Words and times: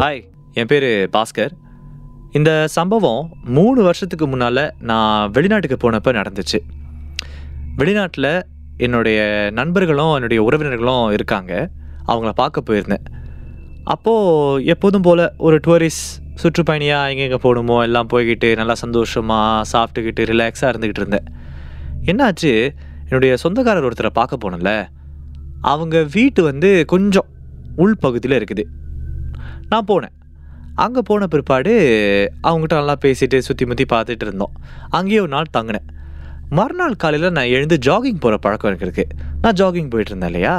Hi 0.00 0.20
என் 0.60 0.68
பேர் 0.70 0.84
பாஸ்கர். 1.14 1.52
இந்த 2.38 2.50
சம்பவம் 2.74 3.24
மூணு 3.56 3.82
வருஷத்துக்கு 3.86 4.26
முன்னால் 4.26 4.60
நான் 4.90 5.30
வெளிநாட்டுக்கு 5.30 5.76
போனப்போ 5.82 6.10
நடந்துச்சு. 6.18 6.58
வெளிநாட்டில் 7.80 8.28
என்னுடைய 8.76 9.18
நண்பர்களும் 9.58 10.12
என்னுடைய 10.14 10.38
உறவினர்களும் 10.46 11.12
இருக்காங்க. 11.16 11.52
அவங்கள 12.06 12.32
பார்க்க 12.42 12.64
போயிருந்தேன். 12.70 13.04
அப்போது 13.94 14.64
எப்போதும் 14.64 15.06
போல் 15.08 15.24
ஒரு 15.36 15.58
டூரிஸ்ட் 15.66 16.08
சுற்றுப்பயணியாக 16.42 17.12
எங்கெங்கே 17.12 17.40
போகணுமோ 17.46 17.78
எல்லாம் 17.88 18.10
போய்கிட்டு 18.14 18.56
நல்லா 18.62 18.74
சந்தோஷமாக 18.84 19.68
சாப்பிட்டுக்கிட்டு 19.72 20.30
ரிலாக்ஸாக 20.32 20.72
இருந்துக்கிட்டு 20.72 21.04
இருந்தேன். 21.04 21.28
என்னாச்சு? 22.10 22.52
என்னுடைய 23.04 23.36
சொந்தக்காரர் 23.36 23.88
ஒருத்தரை 23.90 24.14
பார்க்க 24.20 24.44
போனல 24.46 24.72
அவங்க 25.60 26.02
வீட்டு 26.18 26.42
வந்து 26.42 26.84
கொஞ்சம் 26.86 27.30
உள்பகுதியில் 27.76 28.40
இருக்குது. 28.42 28.66
நான் 29.70 29.88
போனேன். 29.90 30.14
அங்கே 30.84 31.00
போன 31.08 31.26
பிற்பாடு 31.32 31.72
அவங்ககிட்ட 32.48 32.74
நல்லா 32.80 32.96
பேசிட்டு 33.04 33.38
சுற்றி 33.46 33.64
முற்றி 33.70 33.84
பார்த்துட்டு 33.92 34.26
இருந்தோம். 34.26 34.54
அங்கேயே 34.98 35.20
ஒரு 35.24 35.32
நாள் 35.36 35.54
தங்கினேன். 35.56 35.88
மறுநாள் 36.58 37.00
காலையில் 37.02 37.34
நான் 37.38 37.52
எழுந்து 37.56 37.76
ஜாகிங் 37.86 38.20
போகிற 38.22 38.36
பழக்கம் 38.44 38.70
எனக்கு 38.70 38.86
இருக்குது 38.86 39.16
நான் 39.42 39.58
ஜாகிங் 39.60 39.90
போயிட்டு 39.92 40.12
இருந்தேன் 40.12 40.32
இல்லையா? 40.32 40.54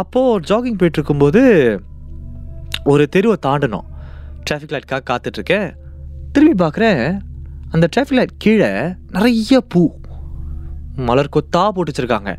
அப்போது 0.00 0.42
ஜாகிங் 0.50 0.78
போயிட்டு 0.80 0.98
இருக்கும்போது 1.00 1.42
ஒரு 2.92 3.04
தெருவை 3.14 3.36
தாண்டணும் 3.46 3.86
டிராஃபிக் 4.46 4.74
லைட்காக 4.74 5.02
காத்துட்ருக்கேன் 5.10 5.68
திரும்பி 6.34 6.56
பார்க்குறேன் 6.64 7.02
அந்த 7.74 7.84
டிராஃபிக் 7.94 8.18
லைட் 8.18 8.36
கீழே 8.44 8.70
நிறைய 9.16 9.60
பூ 9.72 9.82
மலர் 11.08 11.34
கொத்தா 11.36 11.62
போட்டு 11.74 11.90
வச்சுருக்காங்க. 11.90 12.30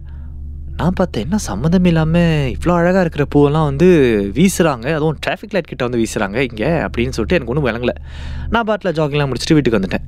நான் 0.80 0.96
பார்த்தேன் 1.00 1.24
என்ன 1.26 1.38
சம்மந்தம் 1.48 1.88
இல்லாமல் 1.90 2.52
இவ்வளோ 2.54 2.74
அழகாக 2.80 3.02
இருக்கிற 3.06 3.24
பூவெல்லாம் 3.34 3.66
வந்து 3.70 3.88
வீசுகிறாங்க 4.36 4.88
அதுவும் 4.98 5.18
டிராஃபிக் 5.24 5.54
லைட் 5.56 5.70
கிட்ட 5.72 5.84
வந்து 5.88 6.00
வீசுகிறாங்க 6.02 6.38
இங்கே 6.50 6.70
அப்படின்னு 6.86 7.16
சொல்லிட்டு 7.16 7.38
எனக்கு 7.38 7.52
ஒன்றும் 7.54 7.66
விளங்கலை. 7.68 7.96
நான் 8.54 8.68
பாட்டில் 8.70 8.94
ஜாகிங்லாம் 9.00 9.30
முடிச்சுட்டு 9.32 9.56
வீட்டுக்கு 9.58 9.80
வந்துட்டேன். 9.80 10.06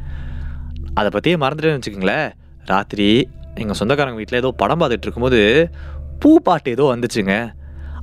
அதை 0.99 1.09
பற்றியே 1.15 1.37
மறந்துட்டேன்னு 1.43 1.79
வச்சுக்கோங்களேன். 1.79 2.29
ராத்திரி 2.71 3.07
எங்கள் 3.63 3.79
சொந்தக்காரங்க 3.79 4.19
வீட்டில் 4.21 4.39
ஏதோ 4.41 4.51
படம் 4.61 4.81
பார்த்துட்டு 4.83 5.07
இருக்கும்போது 5.07 5.41
பூ 6.21 6.31
பாட்டு 6.47 6.75
ஏதோ 6.75 6.85
வந்துச்சுங்க. 6.93 7.35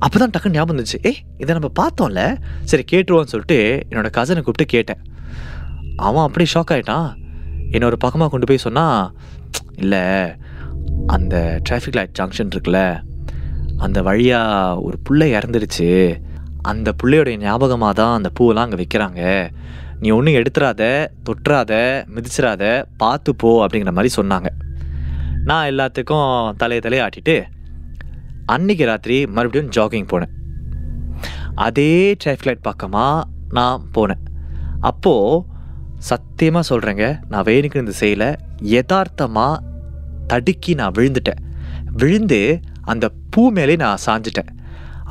அப்போ 0.03 0.15
தான் 0.23 0.33
டக்குன்னு 0.35 0.57
ஞாபகம் 0.57 0.73
வந்துச்சு. 0.73 0.99
ஏய் 1.09 1.19
இதை 1.43 1.51
நம்ம 1.59 1.71
பார்த்தோம்ல. 1.81 2.21
சரி 2.71 2.85
கேட்டுருவோன்னு 2.91 3.33
சொல்லிட்டு 3.33 3.59
என்னோடய 3.89 4.13
கசனை 4.19 4.43
கூப்பிட்டு 4.43 4.73
கேட்டேன். 4.75 5.01
அவன் 6.07 6.25
அப்படியே 6.27 6.51
ஷாக் 6.55 6.73
ஆகிட்டான் 6.75 7.09
என்னை 7.73 7.87
ஒரு 7.91 7.99
பக்கமாக 8.05 8.31
கொண்டு 8.35 8.49
போய் 8.51 8.65
சொன்னான் 8.67 8.99
இல்லை 9.83 10.03
அந்த 11.15 11.35
டிராஃபிக் 11.67 11.97
லைட் 11.97 12.15
ஜங்ஷன் 12.19 12.51
இருக்குல்ல 12.53 12.81
அந்த 13.85 13.99
வழியாக 14.07 14.81
ஒரு 14.85 14.97
புள்ளை 15.07 15.27
இறந்துருச்சு. 15.37 15.89
அந்த 16.71 16.89
பிள்ளையோடைய 17.01 17.37
ஞாபகமாக 17.43 17.93
தான் 17.99 18.15
அந்த 18.17 18.29
பூவெல்லாம் 18.37 18.67
அங்கே 18.67 18.79
வைக்கிறாங்க. 18.81 19.21
நீ 20.01 20.07
ஒன்றும் 20.17 20.37
எடுத்துடாத 20.39 20.81
தொட்டுறாத 21.27 21.73
மிதிச்சிடாத 22.15 22.63
பார்த்து 23.01 23.31
போ 23.41 23.49
அப்படிங்கிற 23.63 23.93
மாதிரி 23.97 24.11
சொன்னாங்க. 24.17 24.49
நான் 25.49 25.69
எல்லாத்துக்கும் 25.71 26.31
தலையை 26.61 26.81
தலையை 26.85 27.03
ஆட்டிட்டு 27.05 27.35
அன்னைக்கு 28.55 28.85
ராத்திரி 28.91 29.17
மறுபடியும் 29.37 29.71
ஜாகிங் 29.77 30.09
போனேன். 30.11 30.33
அதே 31.67 31.91
டிராஃபிக் 32.21 32.47
லைட் 32.49 32.67
பக்கமாக 32.69 33.27
நான் 33.57 33.87
போனேன். 33.95 34.23
அப்போது 34.89 35.43
சத்தியமாக 36.09 36.69
சொல்கிறேங்க 36.71 37.05
நான் 37.31 37.47
வேணுக்கு 37.49 37.83
இந்த 37.83 37.93
செய்யலை 38.01 38.29
யதார்த்தமாக 38.75 39.63
தடுக்கி 40.31 40.73
நான் 40.81 40.95
விழுந்துட்டேன். 40.97 41.41
விழுந்து 42.01 42.41
அந்த 42.91 43.05
பூ 43.33 43.41
மேலே 43.57 43.75
நான் 43.83 44.03
சாஞ்சிட்டேன். 44.05 44.49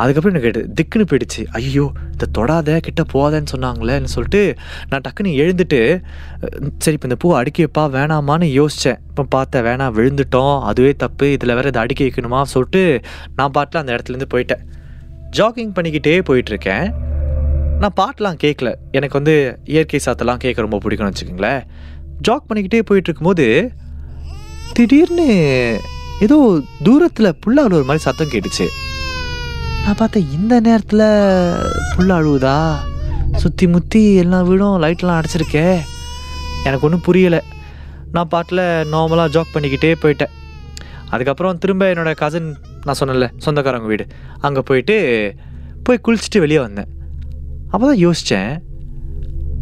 அதுக்கப்புறம் 0.02 0.36
எனக்கு 0.38 0.60
திக்குன்னு 0.78 1.06
போயிடுச்சு. 1.10 1.42
ஐயோ 1.58 1.84
இதை 2.14 2.26
தொடாத 2.36 2.76
கிட்ட 2.86 3.02
போகாதன்னு 3.12 3.50
சொன்னாங்களேன்னு 3.52 4.10
சொல்லிட்டு 4.12 4.42
நான் 4.90 5.02
டக்குன்னு 5.06 5.32
எழுந்துட்டு 5.42 5.80
சரி 6.84 6.94
இப்போ 6.96 7.08
இந்த 7.08 7.18
பூ 7.22 7.28
அடுக்கி 7.38 7.62
வைப்பா 7.64 7.84
வேணாமான்னு 7.96 8.48
யோசித்தேன் 8.58 9.00
இப்போ 9.10 9.24
பார்த்தேன் 9.34 9.64
வேணாம் 9.68 9.94
விழுந்துட்டோம் 9.98 10.56
அதுவே 10.70 10.92
தப்பு 11.02 11.26
இதில் 11.36 11.54
வேறு 11.58 11.72
இதை 11.72 11.82
அடுக்கி 11.82 12.04
வைக்கணுமா 12.06 12.40
சொல்லிட்டு 12.54 12.82
நான் 13.38 13.54
பாட்டில் 13.56 13.80
அந்த 13.82 13.92
இடத்துலேருந்து 13.96 14.30
போயிட்டேன். 14.34 14.62
ஜாகிங் 15.38 15.74
பண்ணிக்கிட்டே 15.78 16.14
போயிட்டுருக்கேன். 16.28 16.86
நான் 17.82 17.96
பாட்டெலாம் 18.00 18.40
கேட்கல. 18.44 18.70
எனக்கு 18.98 19.16
வந்து 19.18 19.34
இயற்கை 19.74 20.00
சாத்தெல்லாம் 20.06 20.42
கேட்க 20.44 20.66
ரொம்ப 20.66 20.80
பிடிக்கும்னு 20.84 21.12
வச்சுக்கோங்களேன். 21.12 21.60
ஜாக் 22.26 22.48
பண்ணிக்கிட்டே 22.48 22.82
போயிட்டு 22.90 23.08
இருக்கும்போது 23.10 23.46
திடீர்னு 24.76 25.28
ஏதோ 26.24 26.36
தூரத்தில் 26.86 27.36
புல்ல 27.42 27.64
அழுவுற 27.66 27.84
மாதிரி 27.88 28.04
சத்தம் 28.06 28.32
கேட்டுச்சு. 28.32 28.66
நான் 29.84 29.98
பார்த்தேன் 30.00 30.30
இந்த 30.36 30.54
நேரத்தில் 30.66 31.06
புல்ல 31.94 32.10
அழுவுதா? 32.20 32.56
சுற்றி 33.42 33.66
முற்றி 33.66 34.14
எல்லா 34.22 34.40
வீடும் 34.48 34.80
லைட்லாம் 34.84 35.18
அடைச்சிருக்கே. 35.18 35.66
எனக்கு 36.64 36.86
ஒன்றும் 36.88 37.06
புரியலை. 37.08 37.40
நான் 38.14 38.28
பாட்டில் 38.28 38.64
நார்மலாக 38.92 39.34
ஜாக் 39.36 39.54
பண்ணிக்கிட்டே 39.54 39.94
போயிட்டேன். 40.04 40.34
அதுக்கப்புறம் 41.10 41.58
திரும்ப 41.58 41.84
என்னோட 41.92 42.10
கசின் 42.22 42.48
நான் 42.86 42.98
சொன்னேன்ல 43.00 43.28
சொந்தக்காரங்க 43.44 43.88
வீடு. 43.92 44.06
அங்கே 44.46 44.60
போயிட்டு 44.70 44.96
போய் 45.86 46.04
குளிச்சுட்டு 46.06 46.44
வெளியே 46.44 46.60
வந்தேன். 46.60 46.90
அப்போ 47.72 47.84
தான் 47.90 48.02
யோசித்தேன் 48.06 48.52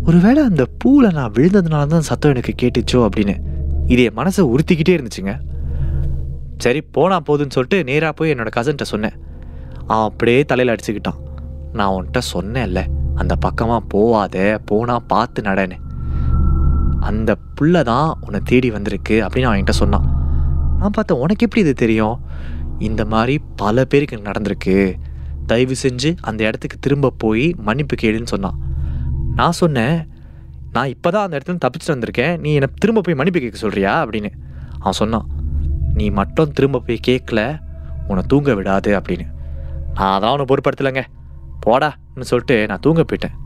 ஒருவேளை 0.08 0.40
அந்த 0.50 0.64
பூவில் 0.80 1.16
நான் 1.18 1.32
விழுந்ததுனால 1.36 1.86
தான் 1.94 2.08
சத்தம் 2.08 2.32
எனக்கு 2.34 2.54
கேட்டுச்சோ 2.62 2.98
அப்படின்னு. 3.06 3.36
இது 3.86 4.02
என் 4.02 4.16
மனசை 4.16 4.42
உறுத்திக்கிட்டே 4.52 4.94
இருந்துச்சுங்க. 4.98 5.40
சரி 6.58 6.80
போனா 6.80 7.20
போதுன்னு 7.20 7.54
சொல்லிட்டு 7.56 7.84
நேராக 7.84 8.12
போய் 8.12 8.34
என்னோடய 8.34 8.52
கசன்கிட்ட 8.56 8.82
சொன்னேன். 8.82 9.16
அவன் 9.86 10.08
அப்படியே 10.08 10.44
தலையில் 10.44 10.74
அடிச்சுக்கிட்டான். 10.74 11.18
நான் 11.72 11.92
உன்கிட்ட 11.94 12.20
சொன்னேன்ல 12.34 12.86
அந்த 13.14 13.36
பக்கமாக 13.36 13.86
போவாத 13.94 14.58
போனால் 14.64 15.06
பார்த்து 15.06 15.42
நடன்னு. 15.42 15.76
அந்த 17.00 17.36
புள்ள 17.60 17.82
தான் 17.82 18.18
உன்னை 18.20 18.40
தேடி 18.44 18.70
வந்திருக்கு 18.70 19.26
அப்படின்னு 19.26 19.42
அவன் 19.42 19.80
சொன்னான். 19.82 20.06
நான் 20.78 20.90
பார்த்தேன் 20.90 21.18
உனக்கு 21.18 21.44
எப்படி 21.44 21.64
இது 21.64 21.74
தெரியும்? 21.74 22.20
இந்த 22.78 23.04
மாதிரி 23.04 23.40
பல 23.56 23.84
பேருக்கு 23.84 24.16
நடந்திருக்கு. 24.16 24.94
தயவு 25.46 25.74
செஞ்சு 25.82 26.16
அந்த 26.20 26.44
இடத்துக்கு 26.44 26.76
திரும்ப 26.80 27.12
போய் 27.18 27.54
மன்னிப்பு 27.58 27.96
கேளுன்னு 28.02 28.26
சொன்னான். 28.26 28.58
நான் 29.34 29.52
சொன்னேன் 29.52 30.08
நான் 30.76 30.92
இப்போ 30.94 31.08
தான் 31.14 31.24
அந்த 31.26 31.36
இடத்துல 31.38 31.60
தப்பிச்சு 31.64 31.92
வந்திருக்கேன். 31.94 32.34
நீ 32.44 32.50
என்னை 32.58 32.68
திரும்ப 32.82 33.02
போய் 33.06 33.18
மன்னிப்பு 33.18 33.40
கேட்க 33.44 33.58
சொல்கிறியா 33.64 33.92
அப்படின்னு. 34.04 34.30
அவன் 34.82 34.98
சொன்னான் 35.02 35.26
நீ 35.98 36.06
மட்டும் 36.20 36.52
திரும்ப 36.56 36.82
போய் 36.86 37.06
கேட்கல 37.08 37.40
உன்னை 38.08 38.22
தூங்க 38.32 38.54
விடாது 38.58 38.90
அப்படின்னு. 38.98 39.26
நான் 39.96 40.14
அதான் 40.16 40.34
உன்னை 40.34 40.46
பொருட்படுத்தலைங்க. 40.50 41.02
போடான்னு 41.64 42.28
சொல்லிட்டு 42.30 42.56
நான் 42.70 42.82
தூங்க 42.86 43.02
போயிட்டேன். 43.10 43.36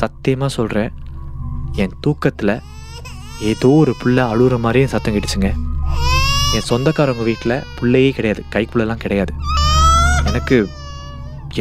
சத்தியமாக 0.00 0.50
சொல்கிறேன் 0.58 0.92
என் 1.82 1.96
தூக்கத்தில் 2.04 2.54
ஏதோ 3.50 3.70
ஒரு 3.82 3.92
புள்ள 4.00 4.18
அழுகிற 4.32 4.56
மாதிரியும் 4.64 4.92
சத்தம் 4.92 5.14
கேட்டுச்சுங்க. 5.14 5.50
என் 6.56 6.68
சொந்தக்காரவங்க 6.70 7.24
வீட்டில் 7.30 7.56
பிள்ளையே 7.78 8.10
கிடையாது 8.16 8.42
கைக்குள்ளெல்லாம் 8.54 9.02
கிடையாது. 9.04 9.32
எனக்கு 10.30 10.56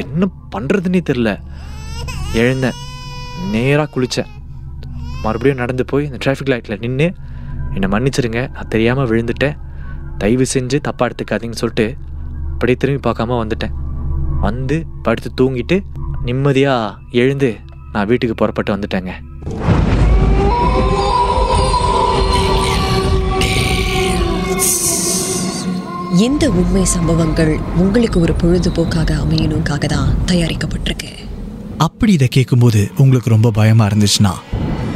என்ன 0.04 0.30
பண்ணுறதுன்னே 0.54 1.02
தெரில 1.10 1.32
எழுந்தேன் 2.44 2.80
நேராக 3.54 3.92
குளித்தேன் 3.96 4.32
மறுபடியும் 5.26 5.62
நடந்து 5.64 5.84
போய் 5.92 6.08
இந்த 6.10 6.20
டிராஃபிக் 6.24 6.52
லைட்டில் 6.54 6.82
நின்று 6.86 7.08
என்னை 7.76 7.88
மன்னிச்சிருங்க 7.94 8.42
நான் 8.56 8.72
தெரியாமல் 8.74 9.10
விழுந்துட்டேன். 9.12 9.58
தயவு 10.22 10.46
செஞ்சு 10.56 10.78
தப்பாக 10.88 11.08
எடுத்துக்காதீங்கன்னு 11.10 11.62
சொல்லிட்டு 11.64 11.88
அப்படியே 12.54 12.78
திரும்பி 12.82 13.02
பார்க்காம 13.08 13.38
வந்துட்டேன். 13.44 13.76
வந்து 14.48 14.78
படுத்து 15.06 15.30
தூங்கிட்டு 15.40 15.78
நிம்மதியாக 16.28 17.18
எழுந்து 17.24 17.50
நான் 17.94 18.10
வீட்டுக்கு 18.12 18.36
புறப்பட்டு 18.42 18.72
வந்துட்டேங்க. 18.76 19.14
இந்த 26.26 26.46
உண்மை 26.60 26.84
சம்பவங்கள் 26.96 27.52
உங்களுக்கு 27.84 28.18
ஒரு 28.26 28.34
பொழுதுபோக்காக 28.42 29.12
அமையணுக்காக 29.24 29.86
தான் 29.94 30.12
தயாரிக்கப்பட்டிருக்கு. 30.32 31.12
அப்படி 31.86 32.12
இதை 32.18 32.28
கேட்கும்போது 32.36 32.82
உங்களுக்கு 33.04 33.34
ரொம்ப 33.36 33.52
பயமாக 33.60 33.90
இருந்துச்சுன்னா 33.90 34.34